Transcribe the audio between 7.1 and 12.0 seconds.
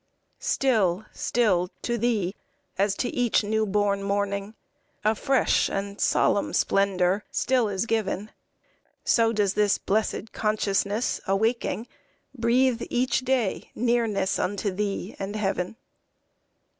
still is giv'n, So does this blessed consciousness awaking,